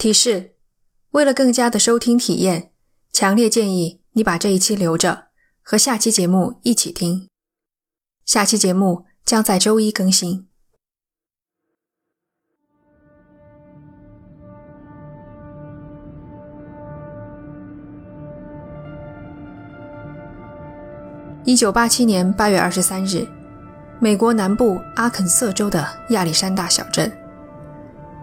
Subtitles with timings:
[0.00, 0.54] 提示：
[1.10, 2.72] 为了更加的收听体验，
[3.12, 5.26] 强烈建议你把这一期留着，
[5.60, 7.28] 和下期节目一起听。
[8.24, 10.48] 下期节目将在周一更新。
[21.44, 23.28] 一九八七年八月二十三日，
[24.00, 27.12] 美国南部阿肯色州的亚历山大小镇，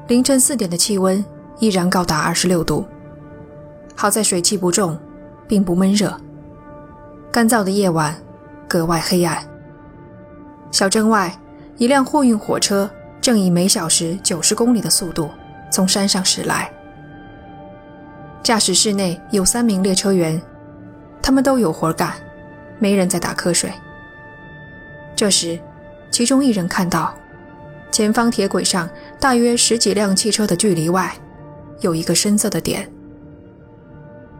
[0.08, 1.24] 凌晨四点的气温
[1.60, 2.86] 依然高达二十六度。
[3.96, 4.98] 好在水汽不重，
[5.48, 6.16] 并不闷热。
[7.32, 8.16] 干燥的夜晚
[8.68, 9.44] 格外黑暗。
[10.72, 11.36] 小镇外，
[11.78, 12.90] 一辆货运火车
[13.22, 15.30] 正以每小时九十公里的速度
[15.72, 16.72] 从山上驶来。
[18.44, 20.42] 驾驶室内有三名列车员，
[21.22, 22.14] 他们都有活干，
[22.80, 23.72] 没人在打瞌睡。
[25.16, 25.60] 这时，
[26.12, 27.14] 其中一人看到，
[27.92, 28.88] 前方铁轨上
[29.20, 31.14] 大约十几辆汽车的距离外，
[31.82, 32.90] 有一个深色的点。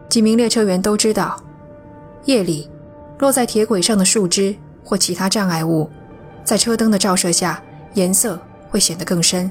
[0.08, 1.40] 几名列车员都知道，
[2.24, 2.70] 夜里
[3.18, 5.88] 落在铁轨上的树枝或其他障碍物。
[6.44, 8.40] 在车灯的照射下，颜色
[8.70, 9.50] 会显得更深。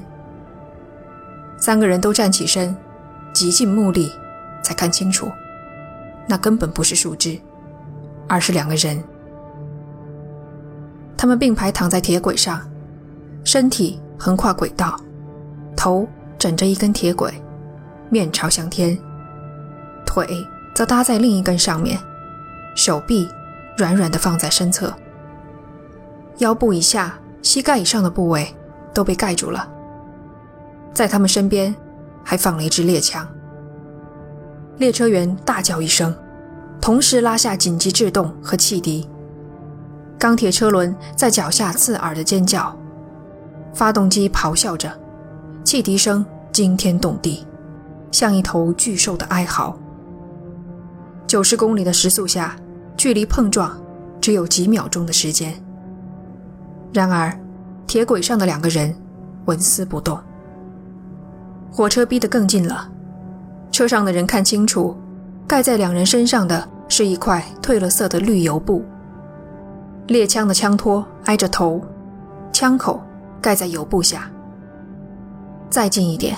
[1.56, 2.76] 三个人都站起身，
[3.32, 4.10] 极尽目力，
[4.64, 5.30] 才看清楚，
[6.26, 7.38] 那根本不是树枝，
[8.28, 9.00] 而是两个人。
[11.16, 12.68] 他们并排躺在铁轨上，
[13.44, 15.00] 身体横跨轨道，
[15.76, 16.04] 头
[16.36, 17.32] 枕着一根铁轨，
[18.10, 18.98] 面朝向天，
[20.04, 21.98] 腿则搭在另一根上面，
[22.74, 23.28] 手臂
[23.76, 24.92] 软软地放在身侧。
[26.38, 28.54] 腰部以下、膝盖以上的部位
[28.94, 29.68] 都被盖住了。
[30.94, 31.74] 在他们身边
[32.24, 33.26] 还放了一支猎枪。
[34.76, 36.14] 列车员大叫一声，
[36.80, 39.08] 同时拉下紧急制动和汽笛。
[40.18, 42.76] 钢铁车轮在脚下刺耳的尖叫，
[43.74, 44.90] 发动机咆哮着，
[45.64, 47.44] 汽笛声惊天动地，
[48.10, 49.76] 像一头巨兽的哀嚎。
[51.26, 52.56] 九十公里的时速下，
[52.96, 53.78] 距离碰撞
[54.20, 55.52] 只有几秒钟的时间。
[56.92, 57.38] 然而，
[57.86, 58.94] 铁轨上的两个人
[59.44, 60.18] 纹丝不动。
[61.70, 62.90] 火车逼得更近了，
[63.70, 64.96] 车上的人看清楚，
[65.46, 68.82] 盖在两人身上的是一块褪了色的绿油布。
[70.06, 71.80] 猎枪的枪托挨着头，
[72.50, 73.02] 枪口
[73.42, 74.30] 盖在油布下。
[75.68, 76.34] 再近一点，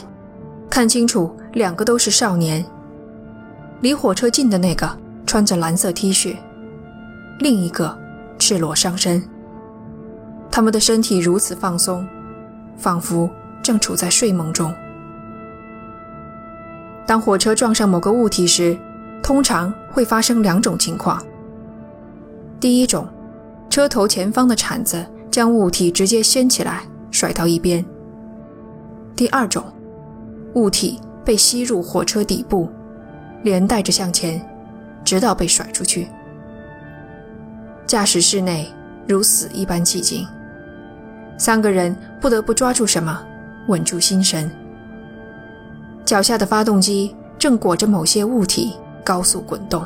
[0.69, 2.65] 看清楚，两个都是少年。
[3.81, 4.91] 离火车近的那个
[5.27, 6.37] 穿着蓝色 T 恤，
[7.39, 7.97] 另一个
[8.39, 9.23] 赤裸上身。
[10.51, 12.07] 他们的身体如此放松，
[12.77, 13.31] 仿佛
[13.63, 14.75] 正处在睡梦中。
[17.07, 18.77] 当火车撞上某个物体时，
[19.23, 21.23] 通常会发生两种情况：
[22.59, 23.09] 第一种，
[23.69, 27.83] 车头前方的铲子将物体直接掀起来甩到一边；
[29.17, 29.65] 第二种，
[30.55, 32.71] 物体被吸入火车底部，
[33.43, 34.41] 连带着向前，
[35.05, 36.09] 直到被甩出去。
[37.87, 38.73] 驾驶室内
[39.07, 40.27] 如死一般寂静。
[41.37, 43.23] 三个人不得不抓住什么，
[43.69, 44.51] 稳住心神。
[46.05, 49.85] 脚下的发动机正裹着某些物体高速滚动，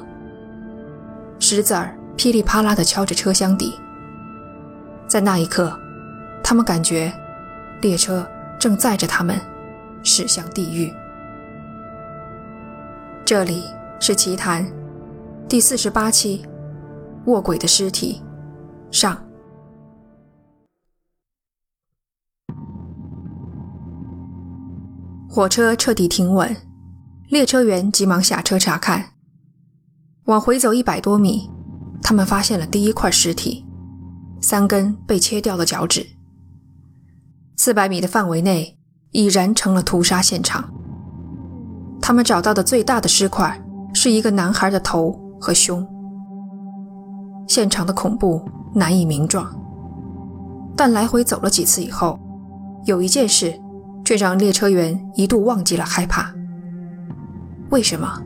[1.38, 3.74] 石子儿噼里啪啦地敲着车厢底。
[5.06, 5.78] 在那一刻，
[6.42, 7.12] 他们感觉
[7.80, 8.26] 列车
[8.58, 9.40] 正载着他们
[10.02, 10.92] 驶向地狱。
[13.26, 13.62] 这里
[14.00, 14.70] 是奇谈
[15.48, 16.44] 第四十八期，
[17.24, 18.20] 卧轨的尸体
[18.90, 19.18] 上。
[25.26, 26.54] 火车彻底停稳，
[27.30, 29.12] 列车员急忙下车查看。
[30.26, 31.50] 往回走一百多米，
[32.02, 33.64] 他们发现了第一块尸体——
[34.42, 36.06] 三根被切掉的脚趾。
[37.56, 38.78] 四百米的范围内
[39.12, 40.70] 已然成了屠杀现场。
[42.06, 43.58] 他们找到的最大的尸块
[43.94, 45.88] 是一个男孩的头和胸。
[47.48, 49.50] 现场的恐怖难以名状，
[50.76, 52.20] 但来回走了几次以后，
[52.84, 53.58] 有一件事。
[54.04, 56.30] 却让列车员一度忘记了害怕。
[57.70, 58.20] 为什么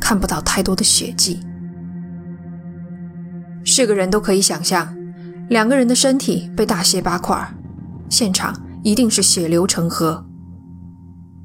[0.00, 1.38] 看不到太多的血迹？
[3.64, 4.92] 是个人都可以想象，
[5.48, 7.54] 两个人的身体被大卸八块，
[8.08, 8.52] 现场
[8.82, 10.26] 一定是血流成河。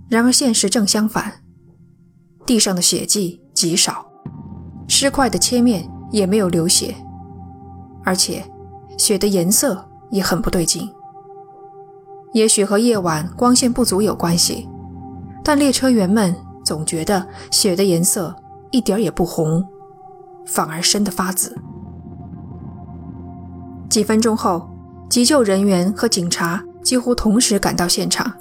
[0.10, 1.34] 然而现实正相反，
[2.46, 4.06] 地上的血迹极少，
[4.88, 6.96] 尸块的切面也没有流血，
[8.04, 8.44] 而且
[8.98, 10.90] 血的颜色也很不对劲。
[12.34, 14.68] 也许和夜晚光线不足有关系，
[15.44, 18.36] 但列车员们总觉得血的颜色
[18.72, 19.66] 一点也不红，
[20.46, 21.58] 反而深得发紫。
[23.90, 24.70] 几分钟后，
[25.10, 28.32] 急救人员和警察几乎同时赶到现场。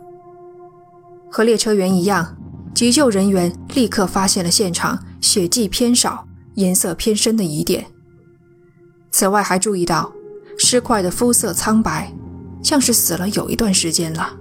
[1.31, 2.37] 和列车员一样，
[2.75, 7.87] 急救人员立刻发现了现场血迹偏少、颜色偏深的疑点。
[9.13, 10.13] 此外，还注意到
[10.59, 12.13] 尸块的肤色苍白，
[12.63, 14.35] 像是死了有一段时间了。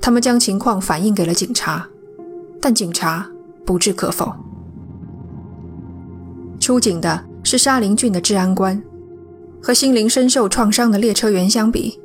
[0.00, 1.86] 他们将情况反映给了警察，
[2.60, 3.28] 但警察
[3.64, 4.34] 不置可否。
[6.58, 8.82] 出警的是沙林郡的治安官，
[9.62, 12.00] 和心灵深受创伤的列车员相比，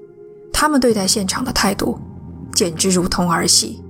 [0.53, 1.99] 他们对待现场的态度
[2.53, 3.81] 简直如同儿戏。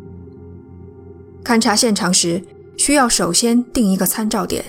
[1.44, 2.44] 勘察现场时，
[2.78, 4.64] 需要首先定一个参照点，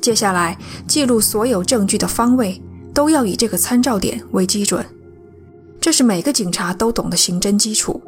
[0.00, 0.56] 接下来
[0.86, 2.62] 记录所有证据的方位
[2.94, 4.84] 都要以这个参照点为基准，
[5.80, 8.00] 这是每个警察都懂的刑侦基础。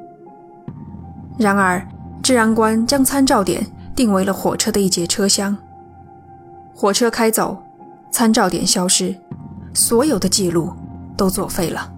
[1.39, 1.87] 然而，
[2.23, 3.67] 治安官将参照点
[3.97, 5.57] 定为了火车的一节车厢。
[6.75, 7.63] 火车开走，
[8.13, 9.17] 参照点消失，
[9.73, 10.73] 所有的记录
[11.17, 11.93] 都作废了。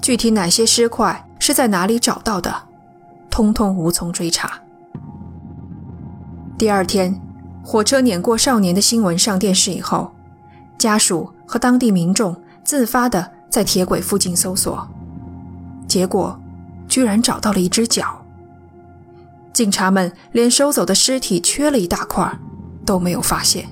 [0.00, 2.54] 具体哪些尸块是在哪里找到的，
[3.28, 4.60] 通通无从追查。
[6.58, 7.14] 第二天，
[7.62, 10.10] 火车碾过少年的新闻上电视以后，
[10.76, 12.34] 家属和当地民众
[12.64, 14.88] 自发地在铁轨附近搜索，
[15.86, 16.36] 结果
[16.88, 18.26] 居然找到了一只脚。
[19.52, 22.28] 警察们连收走的尸体缺了一大块
[22.84, 23.68] 都没有发现。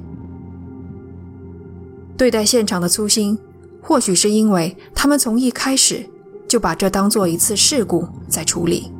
[2.16, 3.36] 对待现场的粗心，
[3.82, 6.08] 或许是因为他们从一开始
[6.46, 8.92] 就把这当做一次事故在处理。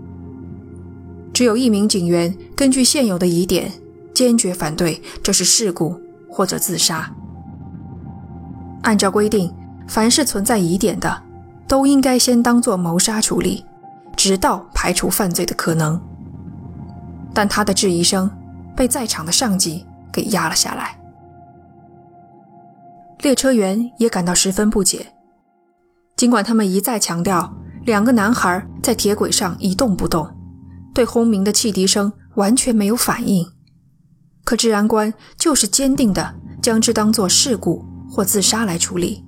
[1.33, 3.71] 只有一名警员根据现有的疑点，
[4.15, 6.01] 坚决反对这是事故
[6.31, 7.15] 或者自杀。
[8.83, 9.55] 按照规定，
[9.87, 11.23] 凡是存在疑点的，
[11.69, 13.63] 都应该先当做谋杀处理，
[14.17, 16.01] 直到排除犯罪的可能。
[17.35, 18.31] 但他的质疑声
[18.75, 20.99] 被在场的上级给压了下来。
[23.21, 25.13] 列车员也感到十分不解，
[26.17, 27.55] 尽管他们一再强调
[27.85, 30.27] 两个男孩在铁轨上一动不动，
[30.95, 33.47] 对轰鸣的汽笛声完全没有反应，
[34.45, 39.25] 可治安官就是坚定地将之当作事故或自杀来处理。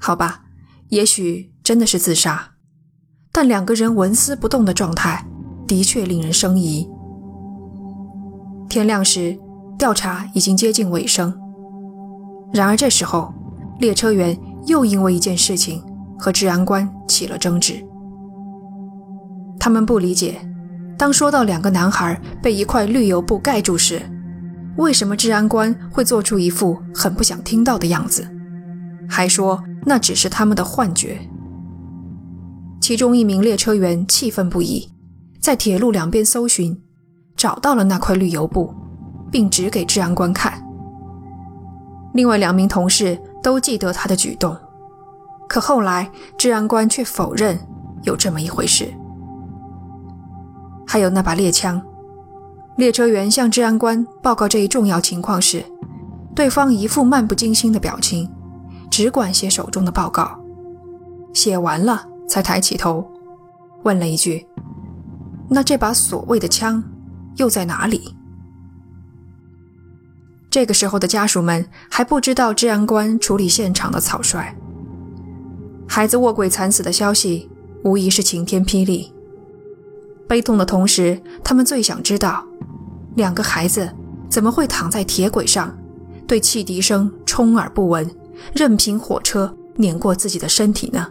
[0.00, 0.44] 好吧，
[0.88, 2.52] 也许真的是自杀，
[3.30, 5.24] 但两个人纹丝不动的状态。
[5.66, 6.88] 的确令人生疑。
[8.68, 9.36] 天亮时，
[9.76, 11.36] 调查已经接近尾声。
[12.52, 13.34] 然而这时候，
[13.80, 15.82] 列车员又因为一件事情
[16.16, 17.84] 和治安官起了争执。
[19.58, 20.40] 他们不理解，
[20.98, 24.00] 当说到两个男孩被一块绿油布盖住时，
[24.76, 28.26] 为什么治安官会做出一副很不想听到的样子，
[29.08, 31.18] 还说那只是他们的幻觉。
[32.80, 34.90] 其中一名列车员气愤不已。
[35.40, 36.76] 在铁路两边搜寻，
[37.36, 38.74] 找到了那块绿油布，
[39.30, 40.60] 并指给治安官看。
[42.14, 44.56] 另外两名同事都记得他的举动，
[45.48, 47.56] 可后来治安官却否认
[48.02, 48.92] 有这么一回事。
[50.86, 51.82] 还有那把猎枪，
[52.76, 55.64] 列车员向治安官报告这一重要情况时，
[56.34, 58.30] 对方一副漫不经心的表情，
[58.90, 60.38] 只管写手中的报告。
[61.32, 63.06] 写完了才抬起头，
[63.82, 64.46] 问了一句。
[65.48, 66.82] 那这把所谓的枪
[67.36, 68.14] 又在哪里？
[70.50, 74.56] 这个时候的家属们还不知道治安官处理现场的草率。
[75.86, 77.50] 孩子卧轨惨死的消息
[77.84, 79.12] 无疑是晴天霹雳。
[80.28, 82.44] 悲痛的同时，他们最想知道，
[83.14, 83.90] 两个孩子
[84.28, 85.76] 怎么会躺在铁轨上，
[86.26, 88.10] 对汽笛声充耳不闻，
[88.54, 91.08] 任凭火车碾过自己的身体呢？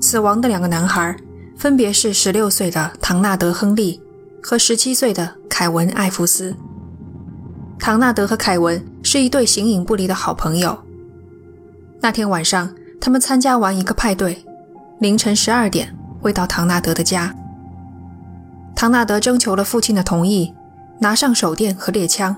[0.00, 1.16] 死亡的两个男孩。
[1.56, 4.02] 分别是十六岁的唐纳德·亨利
[4.42, 6.52] 和十七岁的凯文·艾弗斯。
[7.78, 10.76] 唐纳德和凯文是一对形影不离的好朋友。
[12.00, 14.44] 那天晚上，他们参加完一个派对，
[14.98, 17.34] 凌晨十二点回到唐纳德的家。
[18.74, 20.54] 唐纳德征求了父亲的同意，
[21.00, 22.34] 拿上手电和猎枪，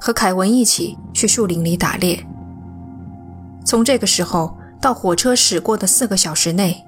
[0.00, 2.26] 和凯文一起去树林里打猎。
[3.64, 6.84] 从这个时候到火车驶过的四个小时内。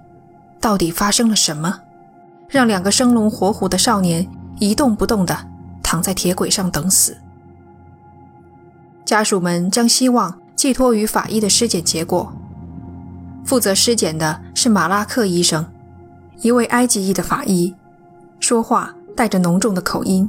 [0.61, 1.83] 到底发生了什么，
[2.49, 4.26] 让两个生龙活虎的少年
[4.59, 5.37] 一动不动地
[5.83, 7.19] 躺在铁轨上等死？
[9.05, 12.33] 家属们将希望寄托于法医的尸检结果。
[13.45, 15.67] 负责尸检的是马拉克医生，
[16.41, 17.75] 一位埃及裔的法医，
[18.41, 20.29] 说话带着浓重的口音。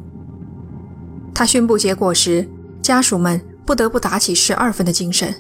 [1.34, 2.48] 他宣布结果时，
[2.82, 5.36] 家属们不得不打起十二分的精神。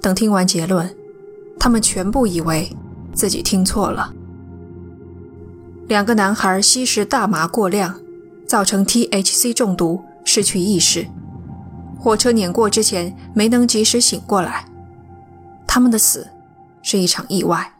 [0.00, 0.94] 等听完结论，
[1.58, 2.70] 他们全部以为。
[3.14, 4.12] 自己听错了。
[5.86, 8.00] 两个男孩吸食大麻过量，
[8.44, 11.06] 造成 THC 中毒，失去意识。
[11.96, 14.66] 火车碾过之前没能及时醒过来，
[15.64, 16.26] 他们的死
[16.82, 17.72] 是一场意外。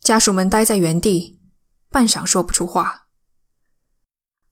[0.00, 1.38] 家属们呆在原地，
[1.90, 3.06] 半晌说不出话。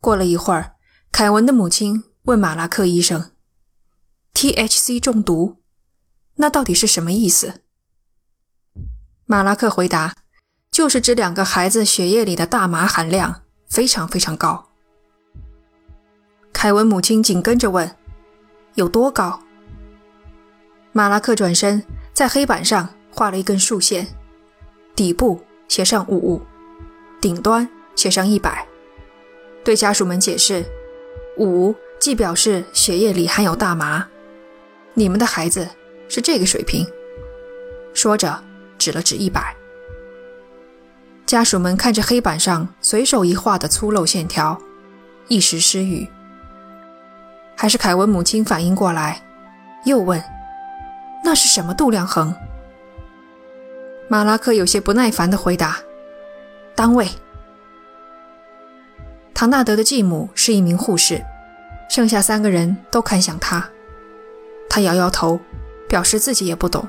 [0.00, 0.76] 过了一会儿，
[1.10, 3.32] 凯文的母亲问马拉克医生
[4.34, 5.62] ：“THC 中毒，
[6.36, 7.62] 那到底是什么意思？”
[9.24, 10.14] 马拉克回答
[10.70, 14.68] ：“就是指两个孩子血液里的大麻含量非常非常高。”
[16.52, 17.96] 凯文母亲紧跟着问
[18.76, 19.42] ：“有多高？”
[20.92, 24.17] 马拉克转身在黑板上画了一根竖线，
[24.98, 26.42] 底部写上五，
[27.20, 28.66] 顶端写上一百。
[29.64, 30.64] 对家属们解释，
[31.36, 34.04] 五既表示血液里含有大麻，
[34.94, 35.68] 你们的孩子
[36.08, 36.84] 是这个水平。
[37.94, 38.42] 说着，
[38.76, 39.54] 指了指一百。
[41.24, 44.60] 家属们看着黑板上随手一画的粗陋线条，
[45.28, 46.08] 一时失语。
[47.56, 49.22] 还是凯文母亲反应过来，
[49.84, 50.20] 又问
[51.22, 52.34] ：“那是什么度量衡？”
[54.10, 55.76] 马拉克有些不耐烦地回答
[56.74, 57.06] ：“单位。”
[59.34, 61.22] 唐纳德的继母是一名护士，
[61.90, 63.68] 剩下三个人都看向他。
[64.68, 65.38] 他摇摇头，
[65.86, 66.88] 表示自己也不懂。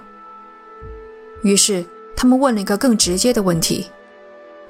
[1.43, 1.85] 于是
[2.15, 3.91] 他们问了一个更直接的问题：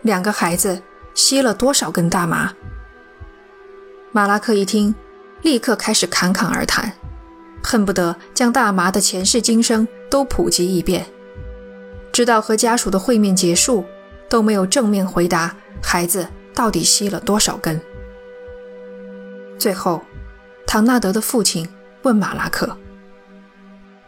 [0.01, 0.81] 两个孩子
[1.13, 2.51] 吸了多少根大麻？
[4.11, 4.93] 马拉克一听，
[5.43, 6.91] 立刻开始侃侃而谈，
[7.63, 11.05] 恨不得将大麻的前世今生都普及一遍。
[12.19, 13.85] 直到和家属的会面结束，
[14.27, 16.27] 都没有正面回答孩子。
[16.53, 17.79] 到底吸了多少根？
[19.57, 20.01] 最后，
[20.67, 21.65] 唐纳德的父亲
[22.01, 22.77] 问马拉克：“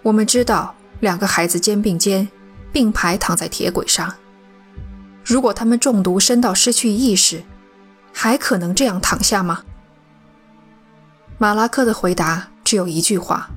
[0.04, 2.28] 我们知道两个孩子肩并肩
[2.74, 4.14] 并排躺在铁轨上，
[5.24, 7.42] 如果他们中毒深到失去意识，
[8.12, 9.64] 还可能这样躺下吗？”
[11.40, 13.50] 马拉克的回答只有一句话：“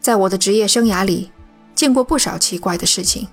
[0.00, 1.30] 在我的职业生涯里，
[1.78, 3.28] 见过不少奇怪的事情。”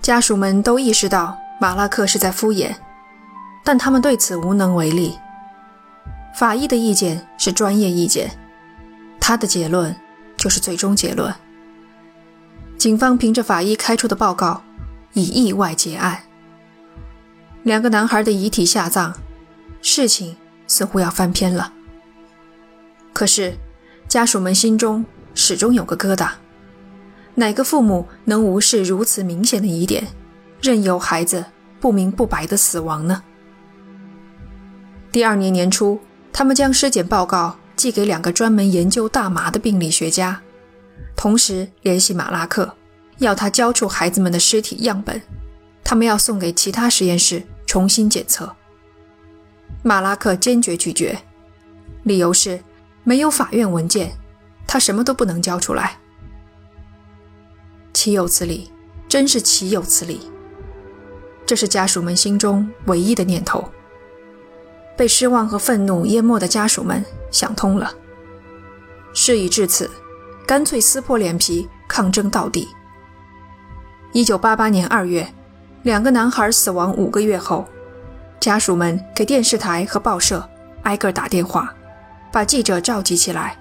[0.00, 1.36] 家属们都意识到。
[1.60, 2.72] 马拉克是在敷衍，
[3.64, 5.18] 但他们对此无能为力。
[6.38, 8.30] 法医的意见是专业意见，
[9.18, 9.92] 他的结论
[10.36, 11.34] 就是最终结论。
[12.78, 14.62] 警方凭着法医开出的报告，
[15.14, 16.22] 以意外结案。
[17.64, 19.12] 两个男孩的遗体下葬，
[19.82, 20.36] 事情
[20.68, 21.72] 似乎要翻篇了。
[23.12, 23.58] 可是，
[24.06, 25.04] 家属们心中
[25.38, 26.32] 始终有个疙瘩：
[27.36, 30.04] 哪个父母能无视如此明显的疑点？
[30.60, 31.44] 任由孩子
[31.78, 33.22] 不明不白的死亡呢？
[35.12, 36.00] 第二年年初，
[36.32, 40.40] 他们将尸检报告寄给两个专门研究大麻的病理学家，
[41.14, 42.74] 同时联系马拉克，
[43.18, 45.22] 要他交出孩子们的尸体样本，
[45.84, 48.52] 他们要送给其他实验室重新检测。
[49.84, 51.16] 马拉克坚决拒绝，
[52.02, 52.58] 理由是
[53.04, 54.10] 没有法院文件，
[54.68, 55.98] 他什么都不能交出来。
[57.92, 58.70] 岂有此理！
[59.08, 60.30] 真是岂有此理！
[61.46, 63.68] 这是家属们心中唯一的念头。
[64.96, 67.92] 被失望和愤怒淹没的家属们想通了，
[69.14, 69.90] 事已至此，
[70.46, 72.68] 干脆撕破脸皮抗争到底。
[74.12, 75.32] 一九八八年二月，
[75.84, 77.64] 两个男孩死亡五个月后，
[78.40, 80.46] 家属们给电视台和报社
[80.82, 81.72] 挨个打电话，
[82.32, 83.56] 把记者召集起来，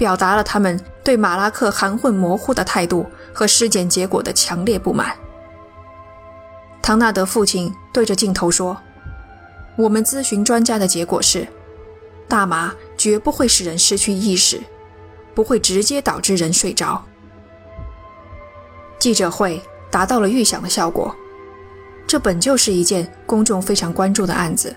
[0.00, 3.04] 表达了他们对马拉克含混模糊的态度
[3.34, 5.14] 和尸检结果的强烈不满。
[6.80, 8.80] 唐纳德父亲对着镜头说
[9.76, 11.46] ：“我们咨询专家的结果是，
[12.26, 14.62] 大麻绝不会使人失去意识，
[15.34, 17.04] 不会直接导致人睡着。”
[18.98, 21.14] 记者会达到了预想的效果，
[22.06, 24.74] 这本就是一件公众非常关注的案子。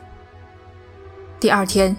[1.39, 1.95] 第二天，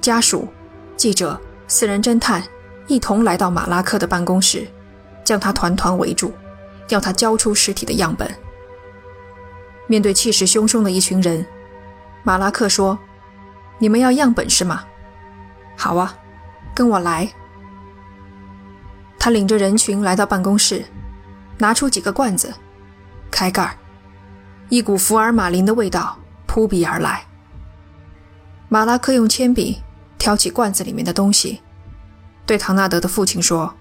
[0.00, 0.48] 家属、
[0.96, 2.42] 记者、私人侦探
[2.86, 4.66] 一同来到马拉克的办公室，
[5.24, 6.32] 将他团团围住，
[6.88, 8.28] 要他交出尸体的样本。
[9.88, 11.46] 面对气势汹汹的一群人，
[12.22, 12.98] 马拉克说
[13.78, 14.84] ：“你们要样本是吗？
[15.76, 16.14] 好啊，
[16.74, 17.28] 跟我来。”
[19.18, 20.84] 他领着人群来到办公室，
[21.58, 22.52] 拿出几个罐子，
[23.30, 23.76] 开盖
[24.68, 26.16] 一股福尔马林的味道
[26.46, 27.24] 扑鼻而来。
[28.68, 29.80] 马拉克用铅笔
[30.18, 31.60] 挑起罐子里面的东西，
[32.46, 33.74] 对唐纳德的父亲说：“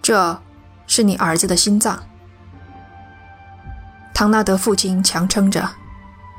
[0.00, 0.40] 这
[0.86, 2.00] 是你儿子的心脏。”
[4.14, 5.68] 唐纳德父亲强撑着，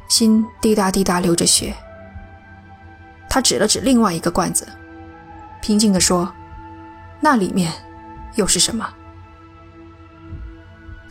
[0.07, 1.75] 心滴答滴答流着血。
[3.29, 4.65] 他指了指另外一个罐子，
[5.62, 6.34] 平静地说
[7.19, 7.74] ：“那里面
[8.36, 8.89] 又是什么？”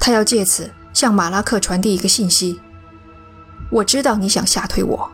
[0.01, 2.61] 他要借此向马拉克传递一个信息：
[3.71, 5.09] 我知道你想吓退我，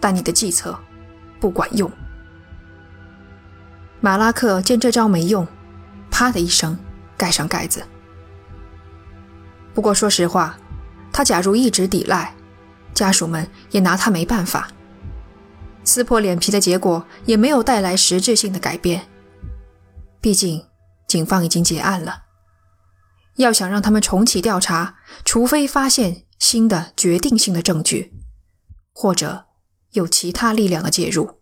[0.00, 0.76] 但你的计策
[1.38, 1.90] 不管用。
[4.00, 5.46] 马拉克见这招没用，
[6.10, 6.78] 啪的一声
[7.16, 7.82] 盖上盖子。
[9.74, 10.58] 不过说实话，
[11.12, 12.34] 他假如一直抵赖，
[12.94, 14.68] 家属们也拿他没办法。
[15.84, 19.08] 撕破脸皮的结果也没有带来实质性的改变。
[20.20, 20.66] 毕竟，
[21.06, 22.24] 警方已经结案了。
[23.36, 28.12] 要想让他们重启调查，除非发现新的决定性的证据，
[28.92, 29.46] 或者
[29.92, 31.38] 有其他力量的介入。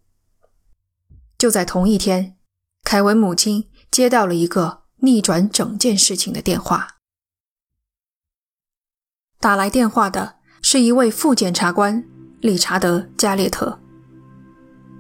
[1.38, 2.35] 就在同一天，
[2.86, 6.98] 凯文母亲接到了一个逆转整件事情的电话。
[9.40, 12.04] 打来电话的是一位副检察官
[12.40, 13.76] 理查德·加列特。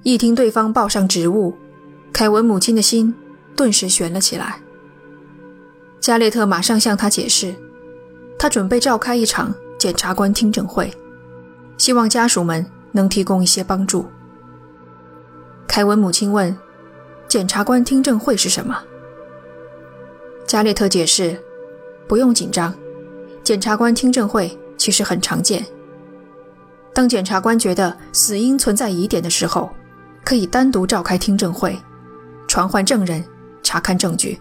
[0.02, 1.54] 一听对方报上职务，
[2.12, 3.14] 凯文母亲的心
[3.54, 4.60] 顿时悬了起来。
[6.00, 7.54] 加列特马上向他解释，
[8.36, 10.92] 他准备召开一场检察官听证会，
[11.78, 14.04] 希望家属们能提供一些帮助。
[15.68, 16.56] 凯文母亲问
[17.28, 18.82] ：“检察官听证会是什么？”
[20.46, 21.36] 加列特解释
[22.06, 22.72] ：“不用紧张，
[23.42, 25.64] 检察官听证会其实很常见。
[26.94, 29.70] 当检察官觉得死因存在疑点的时候，
[30.24, 31.76] 可以单独召开听证会，
[32.48, 33.24] 传唤证人，
[33.62, 34.40] 查看证据。”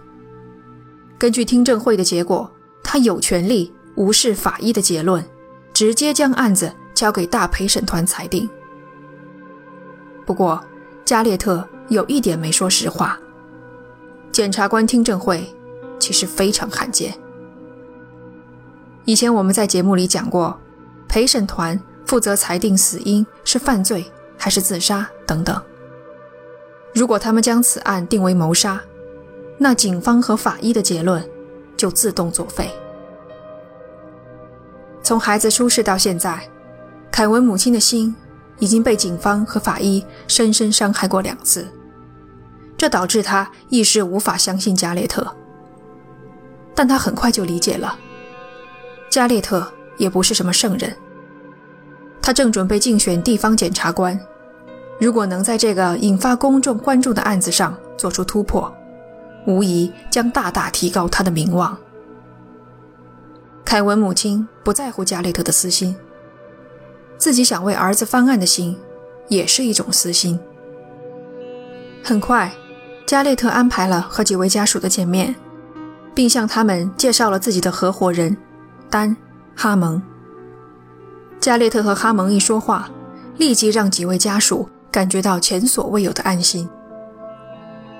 [1.17, 2.49] 根据听证会的结果，
[2.83, 5.23] 他有权利无视法医的结论，
[5.73, 8.47] 直接将案子交给大陪审团裁定。
[10.25, 10.63] 不过，
[11.05, 13.17] 加列特有一点没说实话：
[14.31, 15.47] 检察官听证会
[16.00, 17.13] 其实非常罕见。
[19.05, 20.59] 以前我们在节目里讲过，
[21.07, 24.03] 陪审团负责裁定死因是犯罪
[24.35, 25.62] 还是自杀等等。
[26.91, 28.81] 如果他们将此案定为谋杀，
[29.59, 31.24] 那警方和法医的结论
[31.77, 32.71] 就自动作废。
[35.03, 36.50] 从孩子出事到现在，
[37.12, 38.15] 凯文母亲的心
[38.59, 41.67] 已经被警方和法医深深伤害过两次，
[42.77, 45.25] 这导致他一时无法相信加列特。
[46.74, 47.97] 但他很快就理解了，
[49.09, 49.65] 加列特
[49.97, 50.95] 也不是什么圣人。
[52.21, 54.20] 他正准备竞选地方检察官，
[55.00, 58.74] 如果能在这个引发公众关注的案子上做出突破。
[59.48, 61.77] 无疑将大大提高他的名望。
[63.63, 65.96] 凯文母亲不在乎加列特的私心，
[67.17, 68.77] 自己想为儿子翻案的心，
[69.27, 70.39] 也是一种私心。
[72.03, 72.51] 很快，
[73.05, 75.35] 加列特安排了和几位家属的见面，
[76.13, 78.35] 并向他们介绍了自己的合伙人
[78.89, 79.09] 丹·
[79.55, 80.01] 哈蒙。
[81.39, 82.89] 加列特和哈蒙一说话，
[83.37, 86.67] 立即让几位家属感觉到前所未有的安心。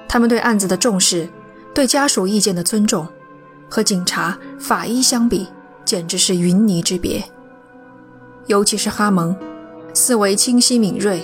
[0.08, 1.28] 他们对案子的重视，
[1.74, 3.08] 对家属意见的尊重，
[3.70, 5.48] 和警察、法医相比，
[5.84, 7.24] 简直是云泥之别。
[8.48, 9.36] 尤其是哈蒙，
[9.94, 11.22] 思维清晰敏锐，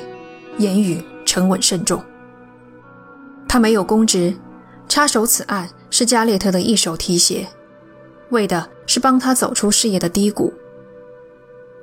[0.58, 2.04] 言语沉稳慎重。
[3.48, 4.34] 他没有公职，
[4.88, 7.48] 插手此案是加列特的一手提携，
[8.30, 10.54] 为的是帮他走出事业的低谷。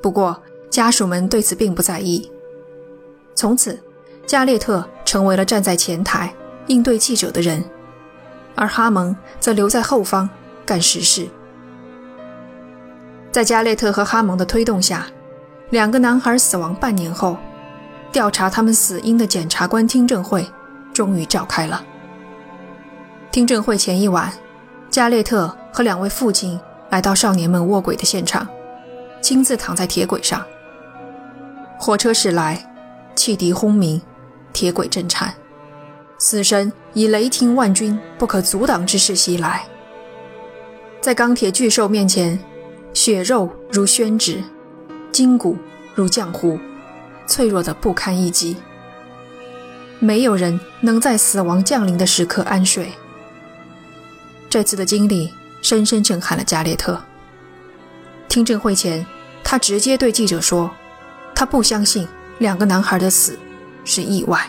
[0.02, 2.30] 不过，家属们对此并不在意。
[3.34, 3.78] 从此，
[4.26, 6.34] 加列特成为了站在前台。
[6.68, 7.64] 应对记者的人，
[8.54, 10.28] 而哈蒙则留在后方
[10.66, 11.26] 干实事。
[13.32, 15.06] 在加列特和哈蒙的推动下，
[15.70, 17.36] 两个男孩死亡半年后，
[18.10, 20.48] 调查他们死因的检察官听证会
[20.94, 21.84] 终于召开了。
[23.30, 24.32] 听证会前一晚，
[24.88, 28.48] 加列特和两位父亲来到少年们卧轨的现场，
[29.20, 30.42] 亲自躺在铁轨上。
[31.78, 32.66] 火车驶来，
[33.14, 34.00] 汽笛轰鸣，
[34.54, 35.34] 铁轨震颤。
[36.18, 39.64] 死神以雷霆万钧、不可阻挡之势袭来，
[41.00, 42.36] 在钢铁巨兽面前，
[42.94, 44.42] 血肉如宣纸，
[45.18, 45.58] 筋骨
[45.96, 46.56] 如浆糊，
[47.26, 48.56] 脆弱的不堪一击。
[49.98, 52.92] 没有人能在死亡降临的时刻安睡。
[54.48, 55.28] 这次的经历
[55.60, 57.02] 深深震撼了加列特。
[58.28, 59.04] 听证会前，
[59.42, 60.70] 他直接对记者说
[61.34, 62.06] ：“他不相信
[62.38, 63.36] 两个男孩的死
[63.84, 64.48] 是意外。”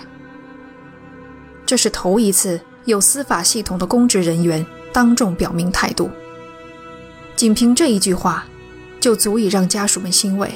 [1.66, 6.12] 这是头一次有司法系统的公职人员当众表明态度。
[7.36, 8.46] 仅凭这一句话，
[9.00, 10.52] 就足以让家属们欣慰，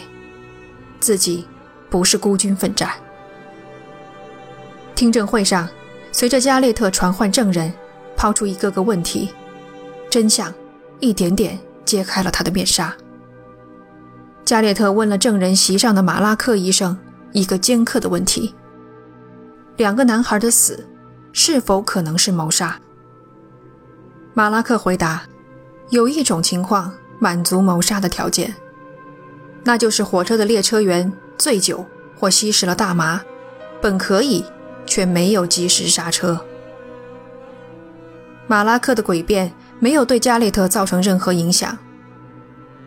[0.99, 1.47] 自己
[1.89, 2.89] 不是孤军奋战。
[4.95, 5.67] 听证会上，
[6.11, 7.73] 随着加列特传唤证人，
[8.15, 9.29] 抛出一个个问题，
[10.09, 10.53] 真相
[10.99, 12.95] 一点点揭开了他的面纱。
[14.45, 16.97] 加列特问了证人席上的马拉克医生
[17.31, 18.53] 一个尖刻的问题：
[19.77, 20.87] 两个男孩的死。
[21.35, 22.79] 是否可能是谋杀？
[24.35, 25.23] 马拉克回答
[25.89, 28.53] ：“有一种情况满足谋杀的条件，
[29.63, 31.85] 那就是火车的列车员醉酒
[32.17, 33.21] 或吸食了大麻，
[33.81, 34.43] 本可以，
[34.85, 36.45] 却没有及时刹车。”
[38.45, 41.77] 马拉克的诡辩没有对加内特造成任何影响。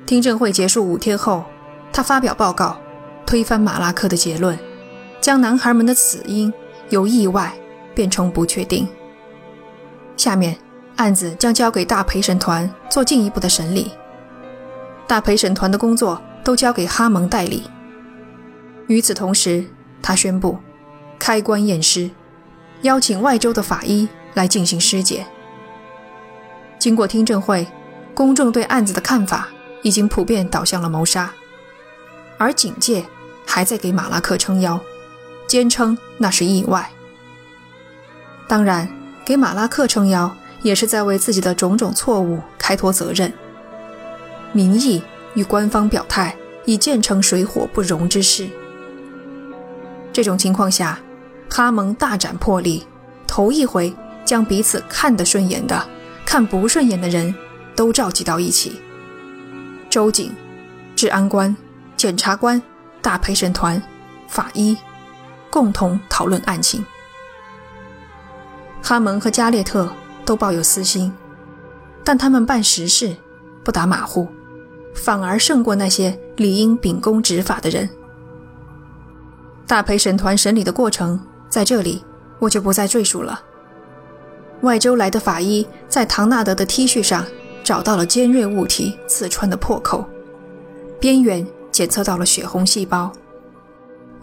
[0.04, 1.44] 听证会结束五天后，
[1.92, 2.76] 他发表报告，
[3.26, 4.56] 推翻马拉克的结论，
[5.20, 6.52] 将男孩们的死因
[6.90, 7.52] 由意外
[7.94, 8.86] 变成不确定。
[10.16, 10.56] 下面
[10.96, 13.90] 案子将交给大陪审团做进一步的审理。
[15.06, 17.70] 大陪审团的工作都交给哈蒙代理。
[18.88, 19.64] 与此同时，
[20.02, 20.58] 他宣布
[21.18, 22.10] 开棺验尸，
[22.82, 25.26] 邀请外州的法医来进行尸检。
[26.78, 27.66] 经过听证会，
[28.14, 29.48] 公众对案子的看法
[29.82, 31.32] 已经普遍导向了谋杀，
[32.38, 33.04] 而警界
[33.46, 34.80] 还在给马拉克撑腰，
[35.46, 36.90] 坚称那是意外。
[38.46, 38.88] 当然，
[39.24, 43.32] 给马拉克撑腰也是在为自己的种种错误开脱责任。
[44.56, 45.02] 民意
[45.34, 48.48] 与官方表态已渐成水火不容之势。
[50.14, 50.98] 这种情况下，
[51.50, 52.86] 哈蒙大展魄力，
[53.26, 55.86] 头一回将彼此看得顺眼的、
[56.24, 57.34] 看不顺眼的人
[57.74, 58.80] 都召集到一起。
[59.90, 60.34] 州警、
[60.94, 61.54] 治安官、
[61.94, 62.60] 检察官、
[63.02, 63.80] 大陪审团、
[64.26, 64.74] 法医，
[65.50, 66.82] 共同讨论案情。
[68.82, 69.92] 哈蒙和加列特
[70.24, 71.12] 都抱有私心，
[72.02, 73.14] 但他们办实事，
[73.62, 74.26] 不打马虎。
[74.96, 77.88] 反而胜过那些理应秉公执法的人。
[79.66, 82.04] 大陪审团审理的过程在这里
[82.38, 83.40] 我就不再赘述了。
[84.62, 87.24] 外州来的法医在唐纳德的 T 恤上
[87.62, 90.04] 找到了尖锐物体刺穿的破口，
[90.98, 93.12] 边缘检测到了血红细胞，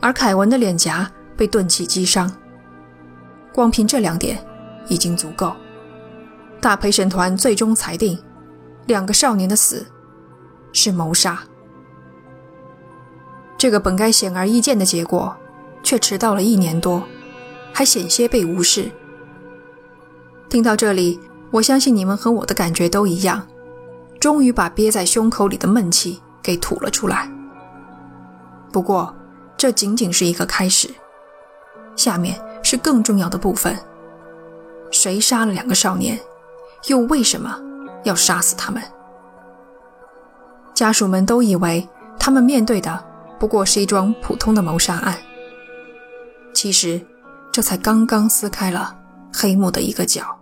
[0.02, 2.30] 而凯文的脸颊被钝器击伤。
[3.54, 4.44] 光凭这两点
[4.88, 5.54] 已经足够。
[6.60, 8.18] 大陪审团最终裁定，
[8.88, 9.86] 两个少年的死。
[10.74, 11.40] 是谋杀，
[13.58, 15.34] 这个本该显而易见的结果，
[15.84, 17.02] 却迟到了一年多，
[17.72, 18.92] 还险些被无视。
[20.50, 21.20] 听到这里，
[21.52, 23.48] 我相信你们和我的感觉都一样，
[24.20, 27.32] 终于把憋在胸口里的闷气给吐了出来。
[28.72, 29.16] 不过，
[29.56, 30.90] 这仅仅是一个开始，
[31.96, 33.78] 下面是更重要的部分：
[34.92, 36.20] 谁杀了两个少年，
[36.88, 37.60] 又为什么
[38.04, 38.82] 要杀死他们？
[40.74, 41.88] 家属们都以为
[42.20, 43.04] 他们面对的
[43.40, 45.18] 不过是一桩普通的谋杀案，
[46.54, 47.00] 其实
[47.52, 48.98] 这才刚刚撕开了
[49.32, 50.40] 黑幕的一个角。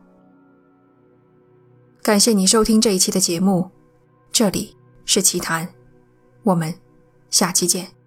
[2.02, 3.70] 感谢你收听这一期的节目，
[4.32, 5.68] 这里是奇谈，
[6.44, 6.74] 我们
[7.30, 8.01] 下期见。